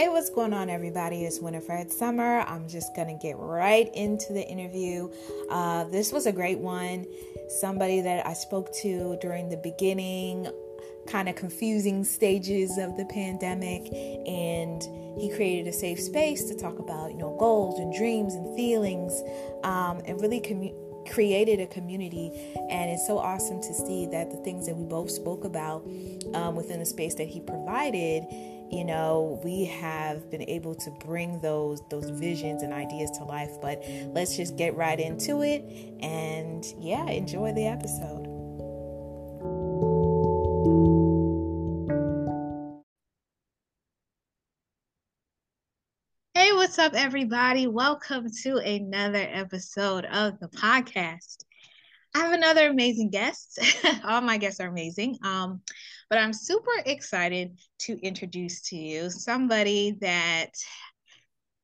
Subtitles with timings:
[0.00, 1.24] Hey, what's going on, everybody?
[1.24, 2.40] It's Winifred Summer.
[2.48, 5.10] I'm just going to get right into the interview.
[5.50, 7.04] Uh, this was a great one.
[7.60, 10.46] Somebody that I spoke to during the beginning,
[11.06, 13.92] kind of confusing stages of the pandemic,
[14.26, 14.82] and
[15.20, 19.12] he created a safe space to talk about, you know, goals and dreams and feelings,
[19.64, 20.74] um, and really commu-
[21.10, 22.30] created a community
[22.70, 25.82] and it's so awesome to see that the things that we both spoke about
[26.34, 28.22] um, within the space that he provided
[28.70, 33.50] you know we have been able to bring those those visions and ideas to life
[33.60, 35.62] but let's just get right into it
[36.00, 38.26] and yeah enjoy the episode.
[46.34, 47.66] Hey what's up everybody?
[47.66, 51.44] Welcome to another episode of the podcast
[52.14, 53.58] I have another amazing guest.
[54.04, 55.18] All my guests are amazing.
[55.22, 55.60] Um,
[56.08, 60.50] but I'm super excited to introduce to you somebody that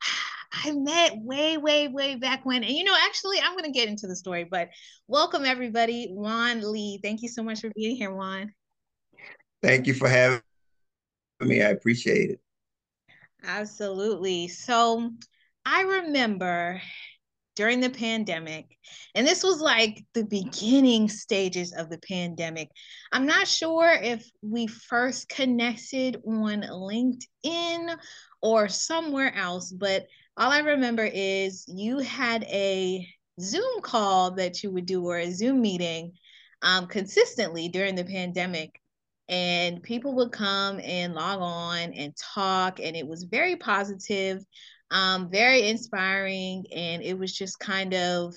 [0.52, 2.62] I met way, way, way back when.
[2.62, 4.68] And you know, actually, I'm going to get into the story, but
[5.08, 6.08] welcome everybody.
[6.12, 7.00] Juan Lee.
[7.02, 8.52] Thank you so much for being here, Juan.
[9.62, 10.40] Thank you for having
[11.40, 11.60] me.
[11.60, 12.40] I appreciate it.
[13.42, 14.48] Absolutely.
[14.48, 15.10] So
[15.64, 16.80] I remember
[17.56, 18.76] during the pandemic.
[19.14, 22.70] And this was like the beginning stages of the pandemic.
[23.10, 27.98] I'm not sure if we first connected on LinkedIn
[28.42, 33.08] or somewhere else, but all I remember is you had a
[33.40, 36.12] Zoom call that you would do or a Zoom meeting
[36.62, 38.80] um, consistently during the pandemic.
[39.28, 44.44] And people would come and log on and talk, and it was very positive
[44.90, 46.64] um, very inspiring.
[46.74, 48.34] And it was just kind of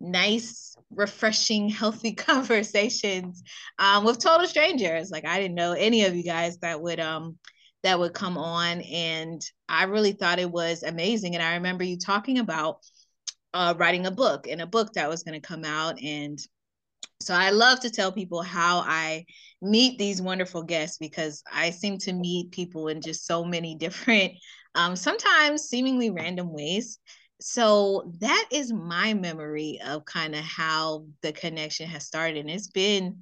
[0.00, 3.42] nice, refreshing, healthy conversations
[3.78, 5.10] um, with total strangers.
[5.10, 7.38] Like I didn't know any of you guys that would um
[7.82, 11.34] that would come on, and I really thought it was amazing.
[11.34, 12.78] And I remember you talking about
[13.54, 16.38] uh, writing a book and a book that was going to come out, and
[17.22, 19.24] so I love to tell people how I
[19.60, 24.32] meet these wonderful guests because I seem to meet people in just so many different,
[24.74, 26.98] um, sometimes seemingly random ways.
[27.40, 32.38] So that is my memory of kind of how the connection has started.
[32.38, 33.18] And it's been,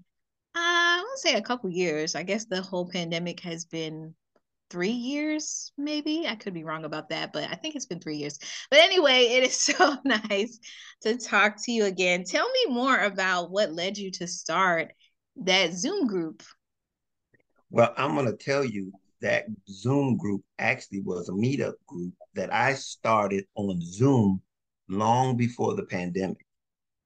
[0.54, 2.14] uh, I to say a couple years.
[2.14, 4.14] I guess the whole pandemic has been
[4.70, 6.26] three years, maybe.
[6.28, 8.38] I could be wrong about that, but I think it's been three years.
[8.70, 10.58] But anyway, it is so nice
[11.02, 12.24] to talk to you again.
[12.24, 14.92] Tell me more about what led you to start
[15.36, 16.42] that Zoom group.
[17.70, 22.52] Well, I'm going to tell you that Zoom group actually was a meetup group that
[22.52, 24.40] I started on Zoom
[24.88, 26.44] long before the pandemic.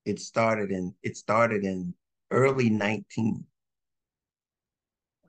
[0.04, 1.94] It started in it started in
[2.30, 3.44] early 19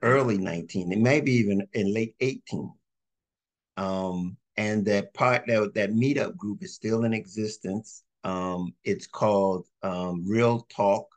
[0.06, 2.72] early 19, and maybe even in late 18.
[3.78, 8.04] Um, and that part that that meetup group is still in existence.
[8.24, 11.08] Um, it's called um, Real Talk,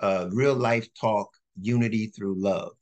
[0.00, 1.30] uh, Real Life Talk,
[1.60, 2.72] Unity Through Love.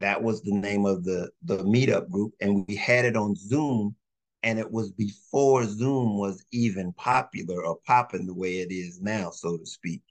[0.00, 3.96] That was the name of the the meetup group, and we had it on Zoom,
[4.42, 9.30] and it was before Zoom was even popular or popping the way it is now,
[9.30, 10.02] so to speak.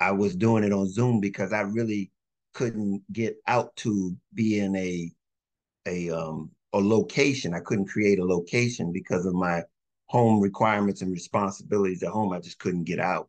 [0.00, 2.10] I was doing it on Zoom because I really
[2.54, 5.10] couldn't get out to be in a
[5.86, 7.54] a um a location.
[7.54, 9.62] I couldn't create a location because of my
[10.06, 12.32] home requirements and responsibilities at home.
[12.32, 13.28] I just couldn't get out.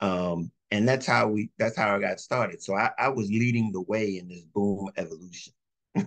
[0.00, 2.60] Um, and that's how we that's how I got started.
[2.60, 5.52] So I, I was leading the way in this boom evolution.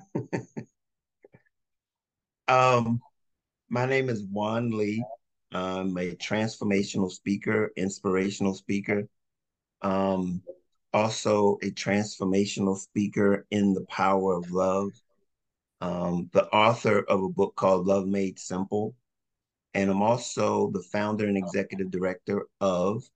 [2.49, 2.99] um,
[3.69, 5.05] my name is Juan Lee.
[5.53, 9.07] I'm a transformational speaker, inspirational speaker.
[9.81, 10.41] Um,
[10.93, 14.91] also a transformational speaker in the power of love,
[15.79, 18.95] um, the author of a book called Love Made Simple.
[19.73, 23.09] And I'm also the founder and executive director of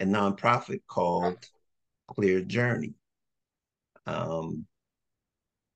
[0.00, 1.38] a nonprofit called
[2.08, 2.94] Clear Journey.
[4.06, 4.66] Um,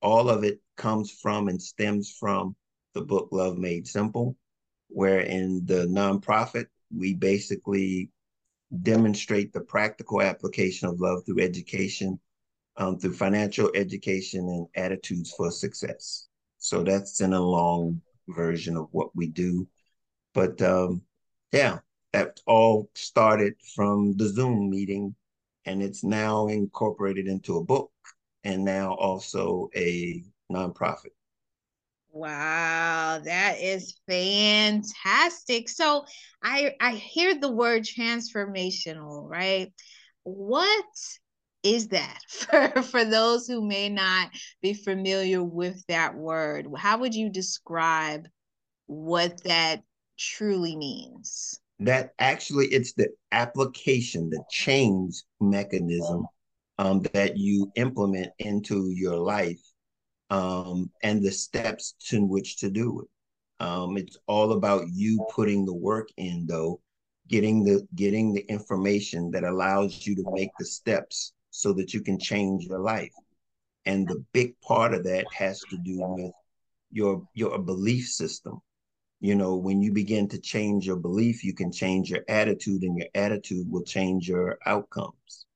[0.03, 2.57] all of it comes from and stems from
[2.95, 4.37] the book Love Made Simple,
[4.89, 8.11] where in the nonprofit, we basically
[8.83, 12.19] demonstrate the practical application of love through education,
[12.77, 16.29] um, through financial education and attitudes for success.
[16.59, 19.67] So that's in a long version of what we do.
[20.35, 21.03] But um,
[21.53, 21.79] yeah,
[22.13, 25.15] that all started from the Zoom meeting
[25.67, 27.93] and it's now incorporated into a book
[28.45, 31.13] and now also a nonprofit.
[32.13, 35.69] Wow, that is fantastic.
[35.69, 36.05] So
[36.43, 39.73] I I hear the word transformational, right?
[40.25, 40.85] What
[41.63, 44.31] is that for, for those who may not
[44.61, 46.67] be familiar with that word?
[46.77, 48.27] How would you describe
[48.87, 49.83] what that
[50.19, 51.61] truly means?
[51.81, 56.27] That actually it's the application, the change mechanism
[56.79, 59.61] um, that you implement into your life
[60.31, 63.65] um, and the steps to which to do it.
[63.65, 66.81] Um, it's all about you putting the work in though,
[67.29, 72.01] getting the getting the information that allows you to make the steps so that you
[72.01, 73.13] can change your life.
[73.85, 76.33] And the big part of that has to do with
[76.91, 78.61] your your belief system.
[79.21, 82.97] You know, when you begin to change your belief, you can change your attitude, and
[82.97, 85.47] your attitude will change your outcomes.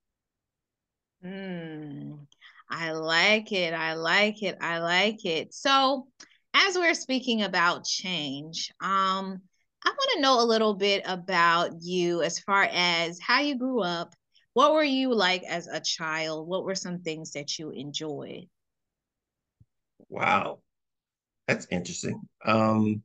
[1.24, 2.26] Mm,
[2.68, 3.72] I like it.
[3.72, 4.58] I like it.
[4.60, 5.54] I like it.
[5.54, 6.06] So,
[6.52, 9.40] as we're speaking about change, um,
[9.84, 13.82] I want to know a little bit about you as far as how you grew
[13.82, 14.14] up.
[14.52, 16.46] What were you like as a child?
[16.46, 18.48] What were some things that you enjoyed?
[20.08, 20.60] Wow,
[21.48, 22.20] that's interesting.
[22.44, 23.02] Um,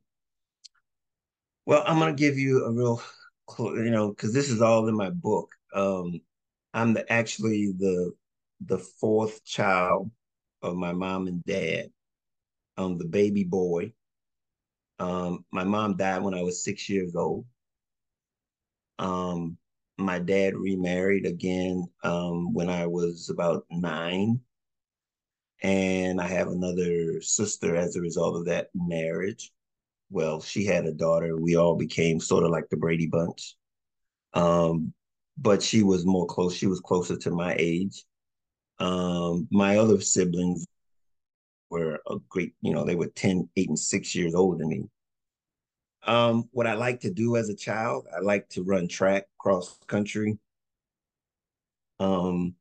[1.70, 3.00] well, I'm gonna give you a real,
[3.60, 5.50] you know, because this is all in my book.
[5.72, 6.20] Um,
[6.74, 8.12] I'm the actually the
[8.66, 10.10] the fourth child
[10.62, 11.92] of my mom and dad.
[12.76, 13.92] I'm the baby boy.
[14.98, 17.46] Um, my mom died when I was six years old.
[18.98, 19.56] Um,
[19.96, 24.40] my dad remarried again um, when I was about nine.
[25.62, 29.52] And I have another sister as a result of that marriage.
[30.10, 31.36] Well, she had a daughter.
[31.36, 33.56] We all became sort of like the Brady Bunch.
[34.34, 34.92] Um,
[35.38, 36.54] but she was more close.
[36.54, 38.04] She was closer to my age.
[38.78, 40.66] Um, my other siblings
[41.70, 44.84] were a great, you know, they were 10, 8, and 6 years older than me.
[46.02, 49.78] Um, what I like to do as a child, I like to run track cross
[49.86, 50.38] country.
[52.00, 52.54] Um,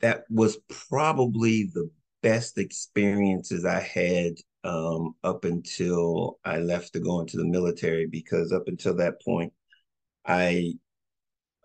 [0.00, 1.88] that was probably the
[2.22, 8.52] best experiences I had um, up until I left to go into the military because
[8.52, 9.52] up until that point,
[10.26, 10.74] I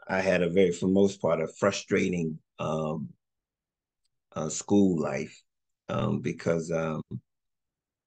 [0.07, 3.09] I had a very, for most part, a frustrating um,
[4.33, 5.41] uh, school life
[5.89, 7.01] um, because um,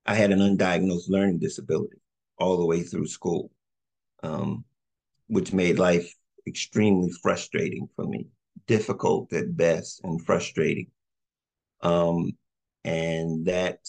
[0.06, 1.98] I had an undiagnosed learning disability
[2.38, 3.50] all the way through school,
[4.22, 4.64] um,
[5.26, 6.14] which made life
[6.46, 8.28] extremely frustrating for me,
[8.66, 10.86] difficult at best, and frustrating.
[11.82, 12.32] Um,
[12.82, 13.80] and that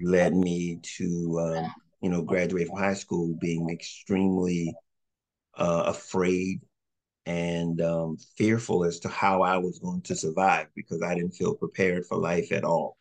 [0.00, 4.74] led me to, um, you know, graduate from high school being extremely
[5.56, 6.60] uh, afraid
[7.26, 11.54] and um, fearful as to how I was going to survive because I didn't feel
[11.54, 12.96] prepared for life at all.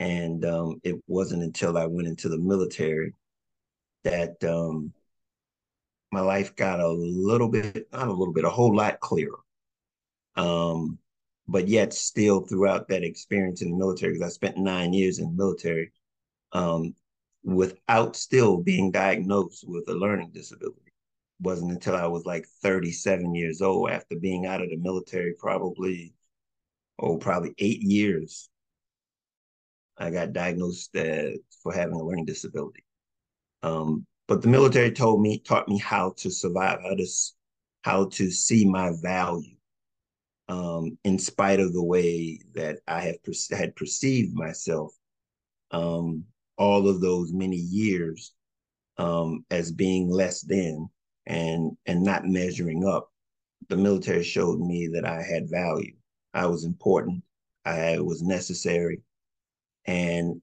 [0.00, 3.14] And um, it wasn't until I went into the military
[4.02, 4.92] that um,
[6.12, 9.38] my life got a little bit, not a little bit, a whole lot clearer.
[10.36, 10.98] Um,
[11.46, 15.26] but yet, still throughout that experience in the military, because I spent nine years in
[15.26, 15.92] the military,
[16.52, 16.94] um,
[17.42, 20.80] without still being diagnosed with a learning disability.
[21.40, 26.14] Wasn't until I was like 37 years old after being out of the military probably
[26.98, 28.48] oh probably 8 years
[29.98, 31.30] I got diagnosed uh,
[31.62, 32.84] for having a learning disability.
[33.62, 37.06] Um, but the military told me taught me how to survive how to
[37.82, 39.56] how to see my value
[40.48, 43.16] um, in spite of the way that I have
[43.50, 44.92] had perceived myself
[45.70, 46.24] um,
[46.58, 48.32] all of those many years
[48.98, 50.88] um, as being less than
[51.26, 53.10] and and not measuring up,
[53.68, 55.94] the military showed me that I had value.
[56.32, 57.22] I was important.
[57.64, 59.00] I was necessary,
[59.86, 60.40] and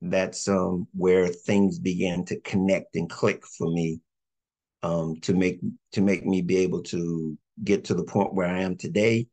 [0.00, 4.00] that's um, where things began to connect and click for me
[4.82, 5.60] um, to make
[5.92, 9.28] to make me be able to get to the point where I am today,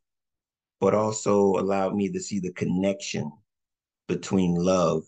[0.80, 3.32] but also allowed me to see the connection
[4.08, 5.04] between love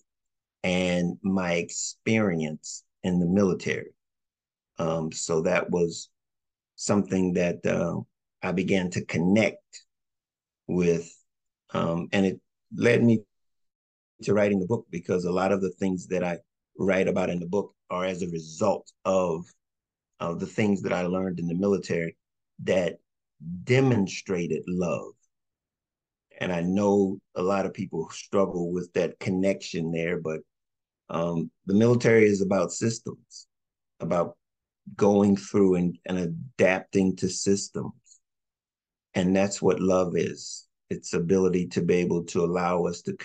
[0.64, 3.92] and my experience in the military.
[4.80, 6.10] Um, so that was
[6.76, 8.00] something that uh,
[8.42, 9.84] I began to connect
[10.68, 11.12] with,
[11.74, 12.40] um, and it
[12.76, 13.24] led me
[14.24, 16.40] to writing the book because a lot of the things that I
[16.78, 19.46] write about in the book are as a result of
[20.20, 22.16] of the things that I learned in the military
[22.64, 22.98] that
[23.64, 25.14] demonstrated love.
[26.40, 30.42] And I know a lot of people struggle with that connection there, but
[31.10, 33.48] um, the military is about systems,
[34.00, 34.36] about
[34.96, 37.94] going through and, and adapting to systems.
[39.14, 40.68] And that's what love is.
[40.90, 43.18] Its ability to be able to allow us to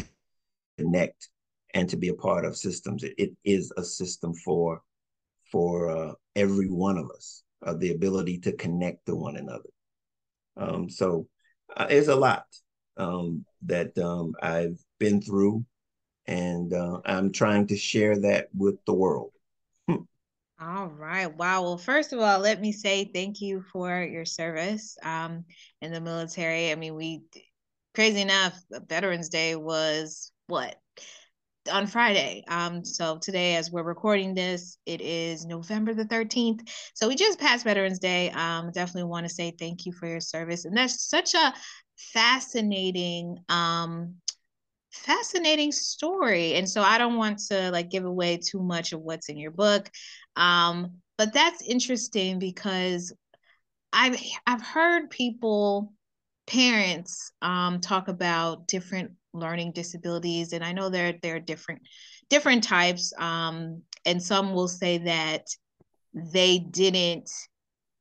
[0.79, 1.29] connect
[1.75, 3.03] and to be a part of systems.
[3.03, 4.83] it, it is a system for
[5.51, 9.71] for uh, every one of us, uh, the ability to connect to one another.
[10.59, 11.27] Um, so
[11.77, 12.45] uh, it's a lot
[12.97, 15.65] um, that um, I've been through,
[16.27, 19.33] and uh, I'm trying to share that with the world.
[20.61, 21.33] All right.
[21.33, 21.63] Wow.
[21.63, 25.45] Well, first of all, let me say thank you for your service um,
[25.81, 26.73] in the military.
[26.73, 27.23] I mean, we,
[27.95, 30.75] crazy enough, Veterans Day was what?
[31.69, 32.45] On Friday.
[32.49, 36.61] Um, so today, as we're recording this, it is November the 13th.
[36.95, 38.31] So we just passed Veterans Day.
[38.31, 40.65] Um, definitely want to say thank you for your service.
[40.65, 41.53] And that's such a
[42.13, 44.15] fascinating um
[44.93, 49.29] fascinating story and so i don't want to like give away too much of what's
[49.29, 49.91] in your book
[50.37, 53.13] um but that's interesting because
[53.93, 55.93] i've i've heard people
[56.47, 61.81] parents um talk about different learning disabilities and i know there there are different
[62.31, 65.47] different types um and some will say that
[66.15, 67.31] they didn't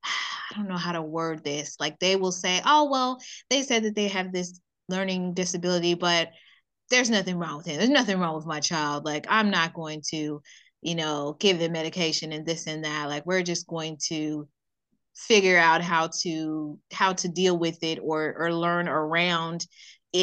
[0.51, 1.75] I don't know how to word this.
[1.77, 3.19] Like they will say, "Oh, well,
[3.49, 6.29] they said that they have this learning disability, but
[6.89, 7.77] there's nothing wrong with him.
[7.77, 9.05] There's nothing wrong with my child.
[9.05, 10.41] Like I'm not going to,
[10.81, 13.09] you know, give them medication and this and that.
[13.09, 14.47] Like we're just going to
[15.15, 19.65] figure out how to how to deal with it or or learn around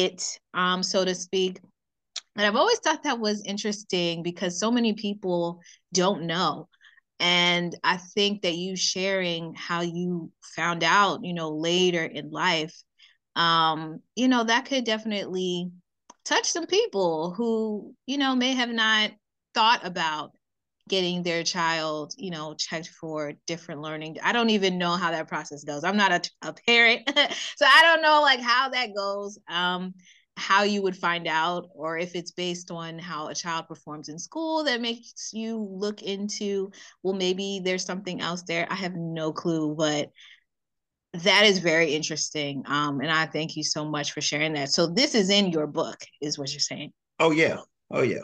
[0.03, 1.59] it, um, so to speak.
[2.35, 5.61] And I've always thought that was interesting because so many people
[5.93, 6.67] don't know.
[7.19, 12.75] And I think that you sharing how you found out, you know, later in life,
[13.37, 15.71] um, you know, that could definitely
[16.25, 19.11] touch some people who, you know, may have not
[19.53, 20.31] thought about
[20.87, 24.17] getting their child, you know, checked for different learning.
[24.23, 25.83] I don't even know how that process goes.
[25.83, 27.01] I'm not a, a parent,
[27.55, 29.39] so I don't know like how that goes.
[29.47, 29.93] Um,
[30.37, 34.19] how you would find out, or if it's based on how a child performs in
[34.19, 36.71] school that makes you look into,
[37.03, 38.67] well, maybe there's something else there.
[38.69, 40.11] I have no clue, but
[41.23, 42.63] that is very interesting.
[42.65, 44.71] Um, and I thank you so much for sharing that.
[44.71, 46.91] So this is in your book, is what you're saying?
[47.19, 48.23] Oh yeah, oh yeah.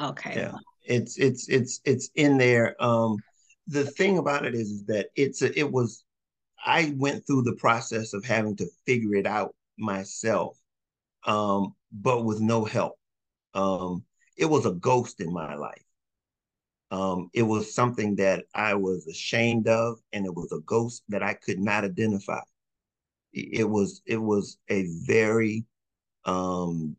[0.00, 0.32] Okay.
[0.36, 0.52] Yeah,
[0.84, 2.76] it's it's it's it's in there.
[2.82, 3.18] Um,
[3.66, 6.04] the thing about it is is that it's a, it was.
[6.64, 10.58] I went through the process of having to figure it out myself,
[11.24, 12.98] um, but with no help.
[13.54, 14.04] Um,
[14.36, 15.84] it was a ghost in my life.
[16.90, 21.22] Um, it was something that I was ashamed of, and it was a ghost that
[21.22, 22.40] I could not identify.
[23.32, 25.64] It was it was a very
[26.24, 26.96] um,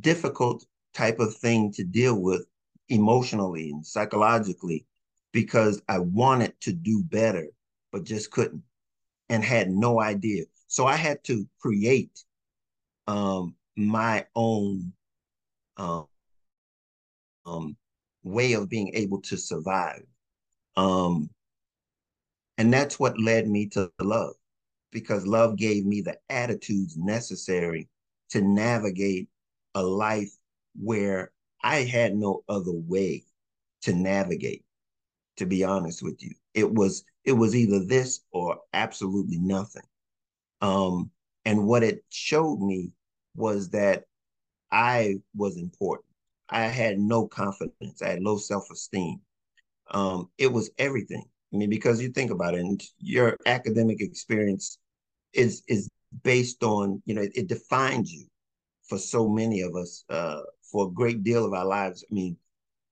[0.00, 0.64] difficult
[0.94, 2.46] type of thing to deal with
[2.88, 4.86] emotionally and psychologically
[5.32, 7.48] because I wanted to do better,
[7.92, 8.62] but just couldn't
[9.28, 10.44] and had no idea.
[10.68, 12.24] So I had to create
[13.06, 14.92] um, my own
[15.76, 16.06] um,
[17.46, 17.76] um,
[18.22, 20.04] way of being able to survive.
[20.76, 21.30] Um,
[22.58, 24.34] and that's what led me to love
[24.92, 27.88] because love gave me the attitudes necessary
[28.30, 29.28] to navigate
[29.74, 30.30] a life
[30.80, 31.32] where
[31.64, 33.24] I had no other way
[33.82, 34.64] to navigate
[35.38, 39.82] to be honest with you it was it was either this or absolutely nothing
[40.62, 41.10] um
[41.44, 42.92] and what it showed me
[43.36, 44.04] was that
[44.72, 46.06] I was important
[46.50, 48.02] I had no confidence.
[48.02, 49.20] I had low self esteem.
[49.90, 51.24] Um, it was everything.
[51.52, 54.78] I mean, because you think about it, and your academic experience
[55.32, 55.88] is is
[56.22, 58.26] based on you know it, it defines you
[58.88, 60.42] for so many of us uh,
[60.74, 62.04] for a great deal of our lives.
[62.10, 62.36] I mean,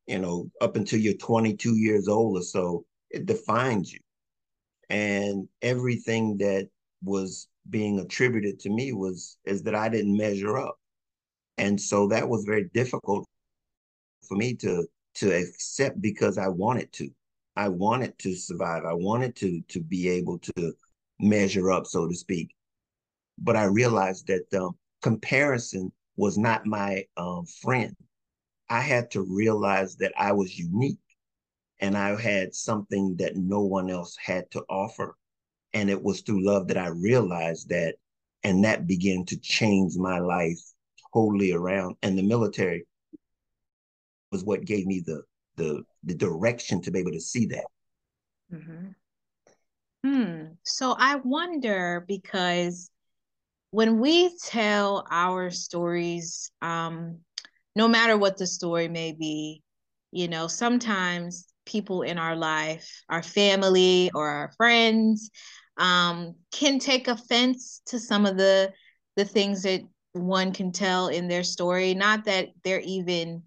[0.06, 3.98] you know, up until you're 22 years old or so, it defines you,
[4.88, 6.68] and everything that
[7.02, 10.78] was being attributed to me was is that I didn't measure up,
[11.58, 13.26] and so that was very difficult
[14.28, 14.86] for me to
[15.16, 17.10] to accept because I wanted to.
[17.56, 18.84] I wanted to survive.
[18.84, 20.72] I wanted to to be able to
[21.18, 22.54] measure up, so to speak.
[23.38, 27.94] But I realized that um, comparison was not my um, friend.
[28.68, 30.98] I had to realize that I was unique
[31.80, 35.16] and I had something that no one else had to offer.
[35.74, 37.96] And it was through love that I realized that,
[38.44, 40.60] and that began to change my life
[41.12, 41.96] totally around.
[42.02, 42.86] And the military
[44.30, 45.22] was what gave me the
[45.56, 47.66] the the direction to be able to see that.
[48.52, 48.88] Mm-hmm.
[50.04, 50.42] Hmm.
[50.64, 52.90] So I wonder because
[53.72, 57.18] when we tell our stories, um,
[57.74, 59.62] no matter what the story may be,
[60.12, 65.30] you know, sometimes people in our life, our family or our friends,
[65.78, 68.72] um, can take offense to some of the
[69.16, 69.80] the things that
[70.12, 71.94] one can tell in their story.
[71.94, 73.42] Not that they're even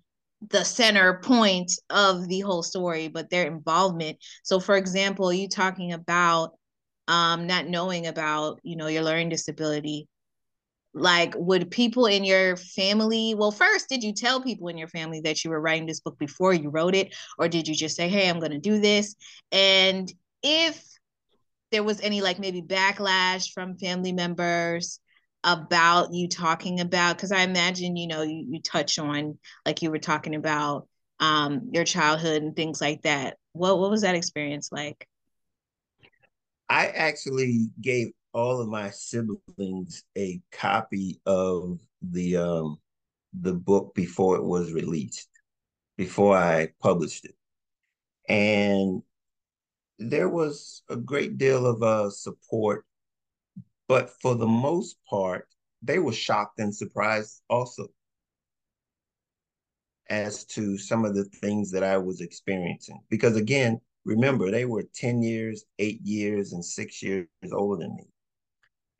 [0.49, 4.17] the center point of the whole story, but their involvement.
[4.43, 6.53] So, for example, you talking about
[7.07, 10.07] um, not knowing about you know your learning disability.
[10.95, 15.19] Like would people in your family well first did you tell people in your family
[15.19, 17.13] that you were writing this book before you wrote it?
[17.37, 19.15] Or did you just say hey i'm going to do this?
[19.51, 20.11] And
[20.41, 20.83] if
[21.71, 24.99] there was any like maybe backlash from family members
[25.43, 29.91] about you talking about because i imagine you know you, you touch on like you
[29.91, 30.87] were talking about
[31.19, 33.37] um your childhood and things like that.
[33.53, 35.07] What what was that experience like?
[36.69, 42.77] I actually gave all of my siblings a copy of the um
[43.41, 45.29] the book before it was released,
[45.97, 47.35] before I published it.
[48.27, 49.01] And
[49.99, 52.85] there was a great deal of uh, support,
[53.87, 55.47] but for the most part,
[55.81, 57.87] they were shocked and surprised also
[60.09, 63.01] as to some of the things that I was experiencing.
[63.09, 68.03] Because again, remember, they were 10 years, eight years, and six years older than me.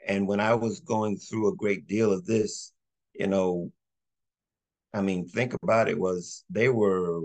[0.05, 2.71] And when I was going through a great deal of this,
[3.13, 3.71] you know,
[4.93, 7.21] I mean, think about it, was they were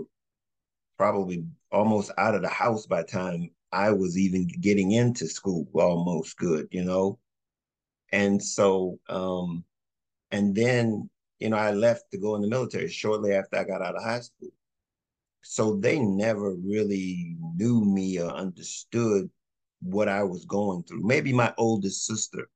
[0.97, 5.67] probably almost out of the house by the time I was even getting into school
[5.73, 7.19] almost good, you know?
[8.11, 9.63] And so, um,
[10.31, 11.09] and then,
[11.39, 14.03] you know, I left to go in the military shortly after I got out of
[14.03, 14.49] high school.
[15.43, 19.29] So they never really knew me or understood
[19.81, 21.03] what I was going through.
[21.03, 22.47] Maybe my oldest sister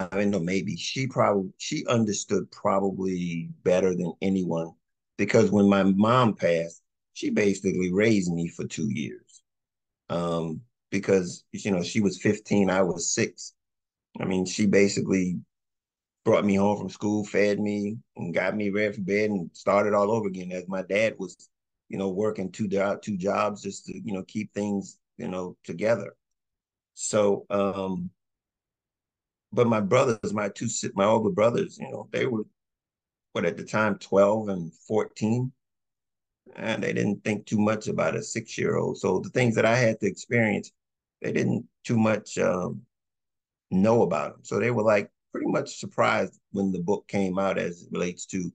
[0.00, 4.72] I mean, no, maybe she probably she understood probably better than anyone
[5.16, 9.42] because when my mom passed, she basically raised me for two years.
[10.10, 13.54] Um, because you know she was 15, I was six.
[14.20, 15.38] I mean, she basically
[16.24, 19.94] brought me home from school, fed me, and got me ready for bed, and started
[19.94, 20.52] all over again.
[20.52, 21.36] As my dad was,
[21.88, 22.68] you know, working two
[23.02, 26.14] two jobs just to you know keep things you know together.
[26.94, 28.10] So um,
[29.52, 32.44] but my brothers, my two, my older brothers, you know, they were,
[33.32, 35.52] what at the time, 12 and 14.
[36.56, 38.98] And they didn't think too much about a six year old.
[38.98, 40.72] So the things that I had to experience,
[41.22, 42.82] they didn't too much um,
[43.70, 44.44] know about them.
[44.44, 48.26] So they were like pretty much surprised when the book came out as it relates
[48.26, 48.50] to,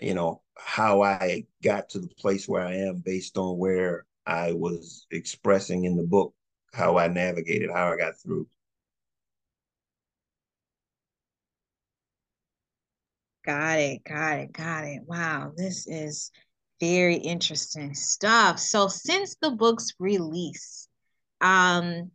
[0.00, 4.52] you know, how I got to the place where I am based on where I
[4.52, 6.34] was expressing in the book,
[6.72, 8.46] how I navigated, how I got through.
[13.44, 15.02] Got it, got it, got it.
[15.06, 16.30] Wow, this is
[16.80, 18.58] very interesting stuff.
[18.58, 20.88] So since the book's release,
[21.42, 22.10] um,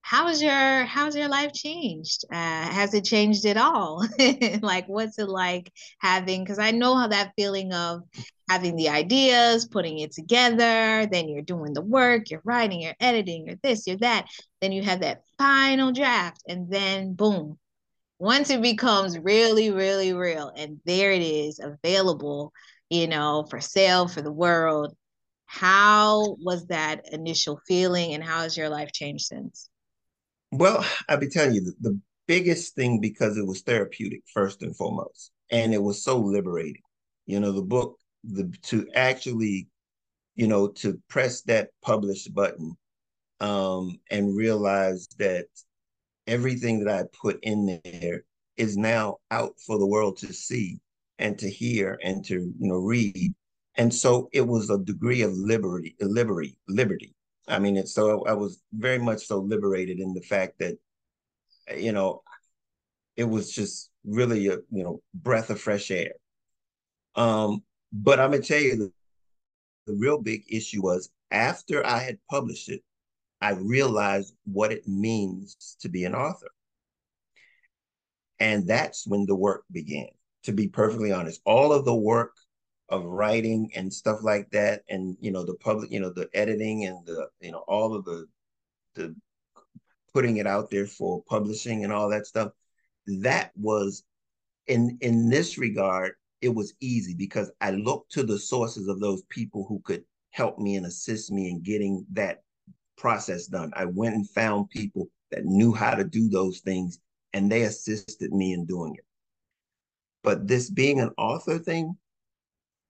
[0.00, 2.24] how's your how's your life changed?
[2.32, 2.36] Uh,
[2.70, 4.06] has it changed at all?
[4.62, 8.02] like what's it like having because I know how that feeling of
[8.48, 13.46] having the ideas, putting it together, then you're doing the work, you're writing, you're editing,
[13.46, 14.26] you're this, you're that,
[14.62, 17.58] then you have that final draft, and then boom,
[18.22, 22.52] once it becomes really, really real and there it is available,
[22.88, 24.94] you know, for sale for the world,
[25.46, 29.68] how was that initial feeling and how has your life changed since?
[30.52, 34.76] Well, I'll be telling you the, the biggest thing because it was therapeutic first and
[34.76, 36.82] foremost, and it was so liberating.
[37.26, 39.66] You know, the book, the to actually,
[40.36, 42.76] you know, to press that publish button
[43.40, 45.46] um, and realize that
[46.26, 48.24] everything that I put in there
[48.56, 50.80] is now out for the world to see
[51.18, 53.34] and to hear and to you know read.
[53.76, 57.14] And so it was a degree of liberty, liberty, liberty.
[57.48, 60.76] I mean, so I was very much so liberated in the fact that,
[61.76, 62.22] you know,
[63.16, 66.12] it was just really a you know breath of fresh air.
[67.14, 68.92] Um, but I'm gonna tell you the,
[69.86, 72.82] the real big issue was after I had published it,
[73.42, 76.50] I realized what it means to be an author.
[78.38, 80.08] And that's when the work began,
[80.44, 81.40] to be perfectly honest.
[81.44, 82.32] All of the work
[82.88, 86.84] of writing and stuff like that, and you know, the public, you know, the editing
[86.84, 88.26] and the, you know, all of the
[88.94, 89.14] the
[90.14, 92.52] putting it out there for publishing and all that stuff,
[93.06, 94.04] that was
[94.66, 99.22] in in this regard, it was easy because I looked to the sources of those
[99.30, 102.42] people who could help me and assist me in getting that
[102.96, 103.72] process done.
[103.74, 106.98] I went and found people that knew how to do those things
[107.32, 109.04] and they assisted me in doing it.
[110.22, 111.96] But this being an author thing,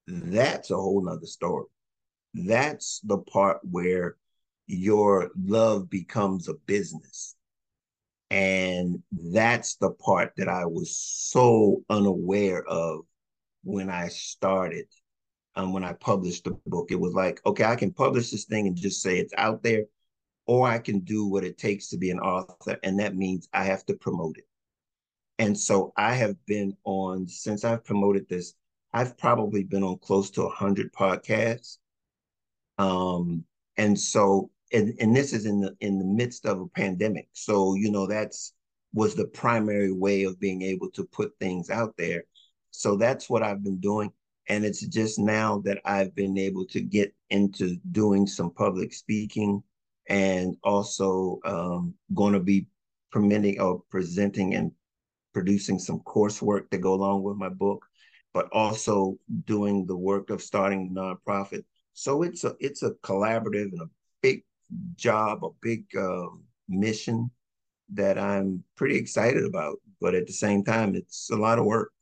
[0.07, 1.67] that's a whole nother story.
[2.35, 4.17] That's the part where
[4.67, 7.37] your love becomes a business.
[8.31, 13.01] And that's the part that I was so unaware of
[13.65, 14.87] when I started,
[15.55, 16.91] um, when I published the book.
[16.91, 19.85] It was like, okay, I can publish this thing and just say it's out there,
[20.47, 23.65] or I can do what it takes to be an author, and that means I
[23.65, 24.47] have to promote it.
[25.39, 28.55] And so I have been on since I've promoted this.
[28.93, 31.79] I've probably been on close to hundred podcasts.
[32.79, 33.45] Um,
[33.77, 37.29] and so and, and this is in the in the midst of a pandemic.
[37.33, 38.55] So, you know, that's
[38.95, 42.25] was the primary way of being able to put things out there.
[42.71, 44.13] So that's what I've been doing.
[44.49, 49.63] And it's just now that I've been able to get into doing some public speaking
[50.09, 52.67] and also um, going to be
[53.13, 54.73] permitting or presenting and
[55.33, 57.85] producing some coursework to go along with my book,
[58.35, 61.65] but also doing the work of starting a nonprofit.
[61.95, 63.91] So it's a it's a collaborative and a
[64.23, 64.45] big
[64.97, 66.27] job, a big uh,
[66.69, 67.31] mission
[67.95, 69.77] that I'm pretty excited about.
[70.01, 71.93] But at the same time, it's a lot of work.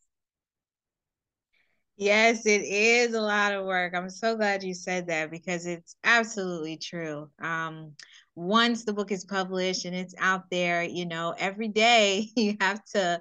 [2.01, 3.93] Yes, it is a lot of work.
[3.95, 7.29] I'm so glad you said that because it's absolutely true.
[7.43, 7.93] Um,
[8.35, 12.83] once the book is published and it's out there, you know, every day you have
[12.95, 13.21] to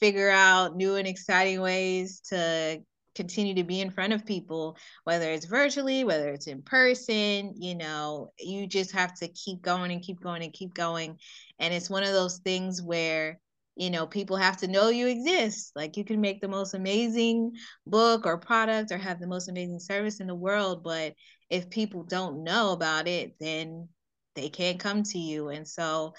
[0.00, 2.80] figure out new and exciting ways to
[3.14, 7.74] continue to be in front of people, whether it's virtually, whether it's in person, you
[7.74, 11.18] know, you just have to keep going and keep going and keep going.
[11.58, 13.40] And it's one of those things where,
[13.76, 15.72] you know, people have to know you exist.
[15.76, 17.52] Like you can make the most amazing
[17.86, 21.14] book or product or have the most amazing service in the world, but
[21.50, 23.88] if people don't know about it, then
[24.34, 25.48] they can't come to you.
[25.48, 26.14] And so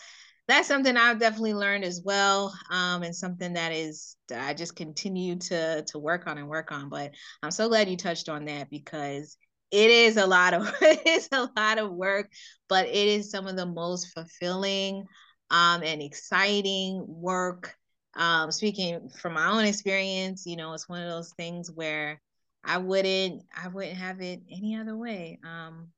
[0.47, 5.35] that's something I've definitely learned as well, um, and something that is I just continue
[5.35, 6.89] to to work on and work on.
[6.89, 7.11] But
[7.43, 9.35] I'm so glad you touched on that because
[9.71, 12.31] it is a lot of it is a lot of work,
[12.69, 15.05] but it is some of the most fulfilling
[15.49, 17.75] um, and exciting work.
[18.15, 22.19] Um, speaking from my own experience, you know, it's one of those things where
[22.63, 25.39] I wouldn't I wouldn't have it any other way.
[25.43, 25.89] Um,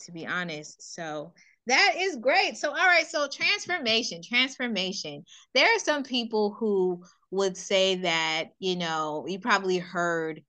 [0.00, 0.94] to be honest.
[0.94, 1.32] So
[1.66, 2.56] that is great.
[2.56, 3.06] So, all right.
[3.06, 5.24] So, transformation, transformation.
[5.54, 10.42] There are some people who would say that, you know, you probably heard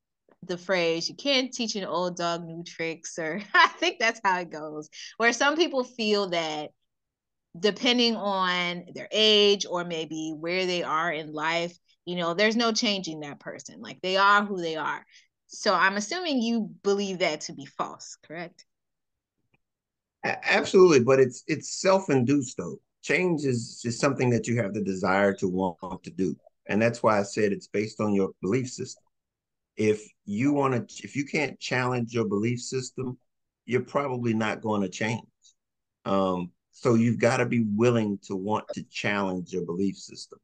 [0.43, 4.39] the phrase, you can't teach an old dog new tricks, or I think that's how
[4.39, 6.69] it goes, where some people feel that
[7.59, 12.71] depending on their age or maybe where they are in life, you know, there's no
[12.71, 13.81] changing that person.
[13.81, 15.05] Like they are who they are.
[15.47, 18.65] So, I'm assuming you believe that to be false, correct?
[20.23, 22.79] Absolutely, but it's it's self-induced though.
[23.01, 26.35] Change is is something that you have the desire to want to do,
[26.67, 29.03] and that's why I said it's based on your belief system.
[29.77, 33.17] If you want to, if you can't challenge your belief system,
[33.65, 35.23] you're probably not going to change.
[36.03, 40.37] Um, so you've got to be willing to want to challenge your belief system.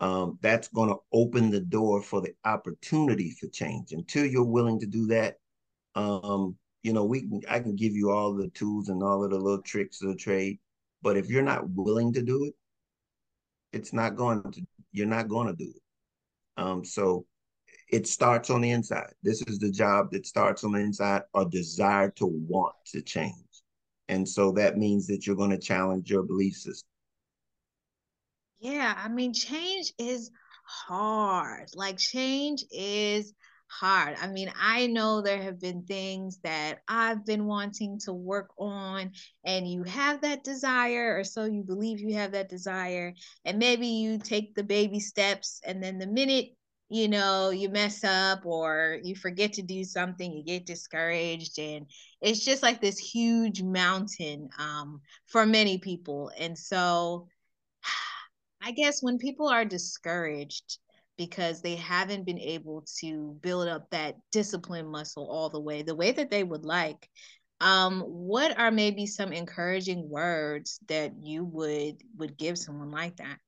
[0.00, 3.90] Um, that's going to open the door for the opportunity for change.
[3.90, 5.38] Until you're willing to do that,
[5.96, 9.30] um, you know, we can I can give you all the tools and all of
[9.30, 10.60] the little tricks of the trade,
[11.02, 12.54] but if you're not willing to do it,
[13.72, 16.62] it's not going to you're not going to do it.
[16.62, 17.26] Um, so
[17.90, 19.12] it starts on the inside.
[19.24, 23.43] This is the job that starts on the inside, a desire to want to change.
[24.08, 26.88] And so that means that you're going to challenge your belief system.
[28.60, 30.30] Yeah, I mean, change is
[30.64, 31.68] hard.
[31.74, 33.34] Like, change is
[33.66, 34.16] hard.
[34.20, 39.12] I mean, I know there have been things that I've been wanting to work on,
[39.44, 43.14] and you have that desire, or so you believe you have that desire,
[43.44, 46.50] and maybe you take the baby steps, and then the minute
[46.88, 51.86] you know you mess up or you forget to do something you get discouraged and
[52.20, 57.26] it's just like this huge mountain um, for many people and so
[58.62, 60.78] i guess when people are discouraged
[61.16, 65.94] because they haven't been able to build up that discipline muscle all the way the
[65.94, 67.08] way that they would like
[67.60, 73.38] um what are maybe some encouraging words that you would would give someone like that?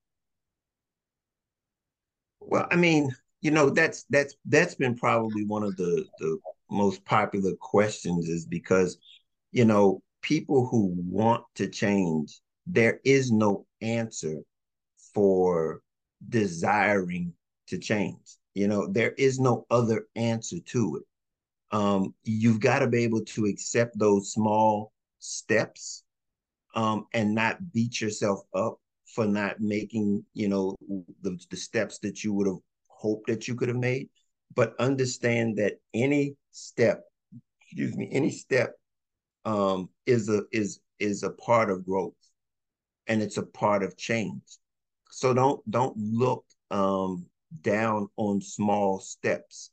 [2.40, 3.14] Well i mean
[3.46, 6.38] you know that's that's that's been probably one of the the
[6.70, 8.98] most popular questions is because
[9.52, 14.38] you know people who want to change there is no answer
[15.14, 15.80] for
[16.28, 17.32] desiring
[17.68, 18.36] to change.
[18.54, 21.76] You know, there is no other answer to it.
[21.76, 26.04] Um, you've got to be able to accept those small steps
[26.74, 30.74] um, and not beat yourself up for not making, you know,
[31.22, 32.58] the, the steps that you would have
[33.06, 34.08] hoped that you could have made.
[34.54, 37.04] But understand that any step,
[37.60, 38.74] excuse me, any step
[39.44, 42.14] um, is a is is a part of growth,
[43.06, 44.42] and it's a part of change.
[45.10, 47.26] So don't don't look um,
[47.60, 49.70] down on small steps.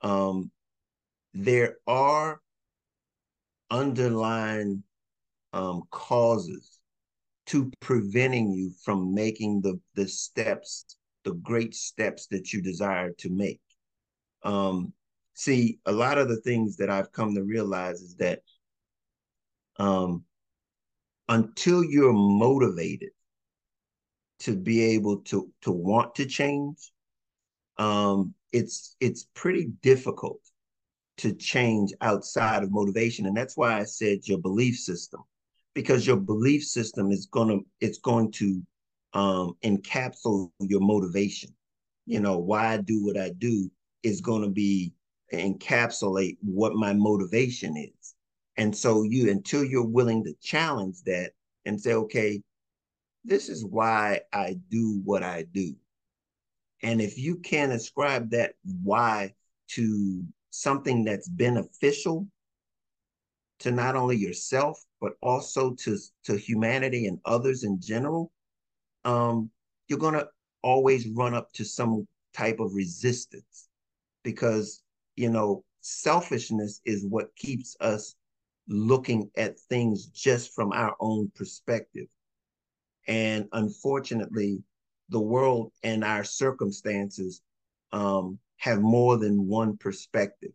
[0.00, 0.50] Um,
[1.34, 2.40] there are
[3.70, 4.82] underlying
[5.52, 6.78] um, causes
[7.46, 13.30] to preventing you from making the the steps, the great steps that you desire to
[13.30, 13.60] make.
[14.42, 14.92] Um,
[15.34, 18.40] see, a lot of the things that I've come to realize is that
[19.78, 20.24] um,
[21.28, 23.10] until you're motivated
[24.40, 26.92] to be able to to want to change,
[27.78, 30.40] um, it's it's pretty difficult
[31.18, 35.20] to change outside of motivation, and that's why I said your belief system,
[35.74, 38.62] because your belief system is gonna it's going to
[39.14, 41.50] um, encapsulate your motivation.
[42.06, 43.70] You know why I do what I do
[44.02, 44.92] is going to be
[45.32, 48.14] encapsulate what my motivation is.
[48.56, 51.32] And so you until you're willing to challenge that
[51.64, 52.42] and say, okay,
[53.24, 55.74] this is why I do what I do.
[56.82, 59.34] And if you can't ascribe that why
[59.68, 62.26] to something that's beneficial
[63.60, 68.31] to not only yourself, but also to, to humanity and others in general,
[69.04, 69.50] um,
[69.88, 70.28] you're going to
[70.62, 73.68] always run up to some type of resistance
[74.22, 74.82] because,
[75.16, 78.14] you know, selfishness is what keeps us
[78.68, 82.06] looking at things just from our own perspective.
[83.08, 84.62] And unfortunately,
[85.08, 87.42] the world and our circumstances
[87.92, 90.52] um, have more than one perspective.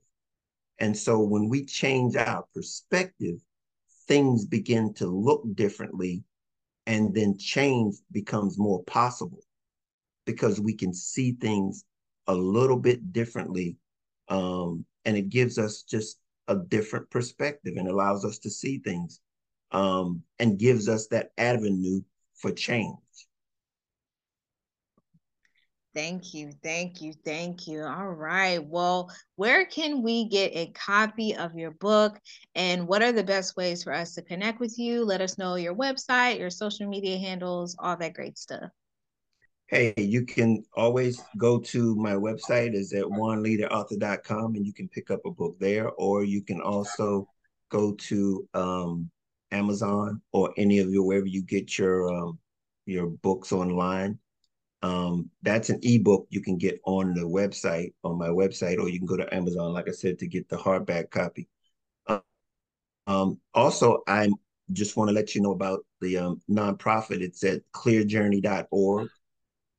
[0.79, 3.39] And so when we change our perspective,
[4.07, 6.23] things begin to look differently
[6.87, 9.43] and then change becomes more possible
[10.25, 11.83] because we can see things
[12.27, 13.77] a little bit differently
[14.29, 19.19] um, and it gives us just a different perspective and allows us to see things
[19.71, 22.01] um, and gives us that avenue
[22.35, 22.97] for change.
[25.97, 27.81] Thank you, thank you, thank you.
[27.81, 28.63] All right.
[28.63, 32.19] Well, where can we get a copy of your book
[32.53, 35.03] and what are the best ways for us to connect with you?
[35.03, 38.69] Let us know your website, your social media handles, all that great stuff.
[39.65, 45.09] Hey, you can always go to my website is at juanleeauthor.com and you can pick
[45.09, 47.27] up a book there, or you can also
[47.69, 49.09] go to um,
[49.49, 52.37] Amazon or any of your wherever you get your um,
[52.85, 54.19] your books online.
[54.83, 58.99] Um, that's an ebook you can get on the website on my website, or you
[58.99, 61.47] can go to Amazon, like I said, to get the hardback copy.
[63.07, 64.29] Um, also, I
[64.73, 67.21] just want to let you know about the um, nonprofit.
[67.21, 69.09] It's at clearjourney.org.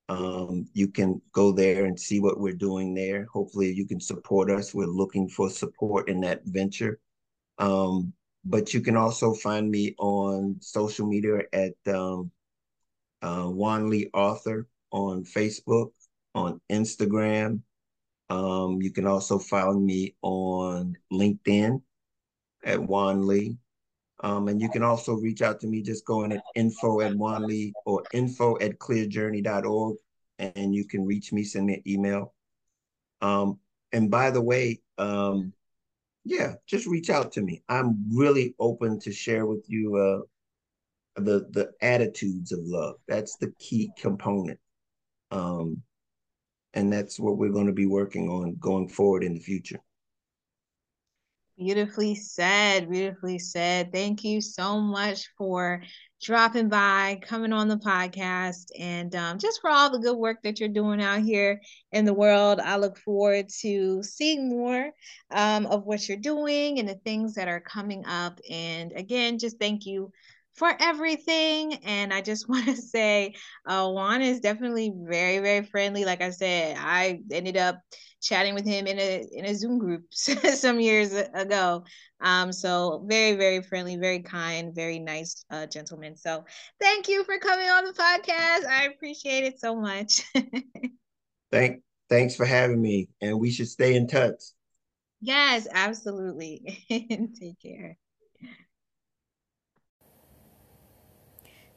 [0.08, 3.26] Um, you can go there and see what we're doing there.
[3.26, 4.74] Hopefully, you can support us.
[4.74, 6.98] We're looking for support in that venture.
[7.58, 12.30] Um, but you can also find me on social media at um,
[13.20, 15.90] uh, Juan Lee Author on Facebook,
[16.34, 17.60] on Instagram.
[18.30, 21.80] Um, you can also find me on LinkedIn
[22.64, 23.56] at Juan Lee.
[24.20, 27.46] Um, and you can also reach out to me just going at info at Juan
[27.46, 29.96] Lee or info at clearjourney.org.
[30.38, 32.34] And you can reach me, send me an email.
[33.20, 33.58] Um,
[33.92, 35.52] and by the way, um,
[36.24, 37.62] yeah, just reach out to me.
[37.68, 42.96] I'm really open to share with you uh, the the attitudes of love.
[43.08, 44.58] That's the key component,
[45.30, 45.82] um,
[46.74, 49.80] and that's what we're going to be working on going forward in the future.
[51.56, 52.88] Beautifully said.
[52.88, 53.92] Beautifully said.
[53.92, 55.82] Thank you so much for
[56.22, 60.60] dropping by, coming on the podcast, and um, just for all the good work that
[60.60, 61.60] you're doing out here
[61.90, 62.60] in the world.
[62.60, 64.92] I look forward to seeing more
[65.32, 68.38] um, of what you're doing and the things that are coming up.
[68.48, 70.12] And again, just thank you
[70.58, 71.74] for everything.
[71.84, 73.34] And I just want to say,
[73.66, 76.04] uh, Juan is definitely very, very friendly.
[76.04, 77.80] Like I said, I ended up
[78.20, 81.84] chatting with him in a in a Zoom group some years ago.
[82.20, 86.16] Um, so very, very friendly, very kind, very nice uh, gentleman.
[86.16, 86.44] So
[86.80, 88.66] thank you for coming on the podcast.
[88.66, 90.22] I appreciate it so much.
[91.50, 94.42] Thank, thanks for having me, and we should stay in touch.
[95.20, 96.84] Yes, absolutely.
[96.88, 97.96] Take care.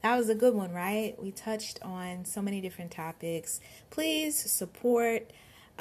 [0.01, 1.15] That was a good one, right?
[1.21, 3.59] We touched on so many different topics.
[3.89, 5.31] Please support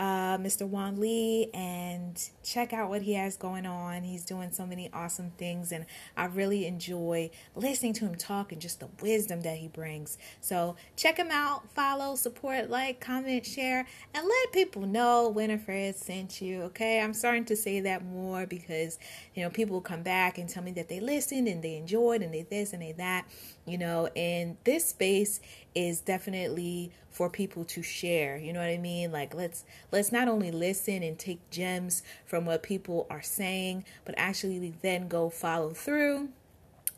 [0.00, 0.66] uh, Mr.
[0.66, 4.02] Juan Lee and check out what he has going on.
[4.02, 5.85] He's doing so many awesome things, and
[6.16, 10.16] I really enjoy listening to him talk and just the wisdom that he brings.
[10.40, 16.40] So check him out, follow, support, like, comment, share, and let people know Winifred sent
[16.40, 16.62] you.
[16.62, 18.98] Okay, I'm starting to say that more because
[19.35, 22.33] you know people come back and tell me that they listened and they enjoyed and
[22.33, 23.26] they this and they that.
[23.66, 25.40] You know, and this space
[25.75, 29.12] is definitely for people to share you know what i mean?
[29.12, 34.14] Like let's let's not only listen and take gems from what people are saying but
[34.16, 36.29] actually then go follow through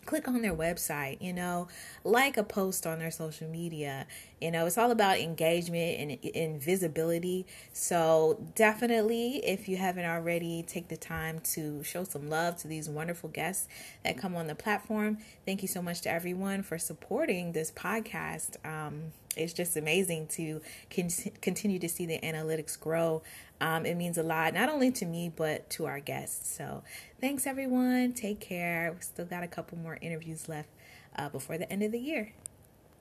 [0.05, 1.69] click on their website, you know,
[2.05, 4.07] like a post on their social media.
[4.41, 7.47] You know, it's all about engagement and, and visibility.
[7.73, 12.89] So, definitely, if you haven't already, take the time to show some love to these
[12.89, 13.69] wonderful guests
[14.05, 15.19] that come on the platform.
[15.47, 18.57] Thank you so much to everyone for supporting this podcast.
[18.65, 20.61] Um, it's just amazing to
[20.95, 21.09] con-
[21.41, 23.23] continue to see the analytics grow.
[23.61, 26.57] Um, it means a lot, not only to me, but to our guests.
[26.57, 26.83] So
[27.21, 28.13] thanks, everyone.
[28.13, 28.93] Take care.
[28.93, 30.69] We still got a couple more interviews left
[31.17, 32.33] uh, before the end of the year.